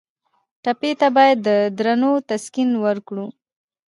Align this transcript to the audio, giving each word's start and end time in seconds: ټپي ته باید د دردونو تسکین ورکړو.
ټپي 0.63 0.91
ته 0.99 1.07
باید 1.17 1.37
د 1.47 1.49
دردونو 1.77 2.09
تسکین 2.29 2.69
ورکړو. 2.85 3.25